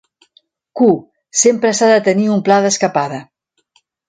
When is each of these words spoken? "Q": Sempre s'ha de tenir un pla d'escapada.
"Q": 0.79 0.87
Sempre 1.41 1.73
s'ha 1.81 1.91
de 1.93 1.99
tenir 2.09 2.27
un 2.37 2.43
pla 2.49 2.59
d'escapada. 2.65 3.23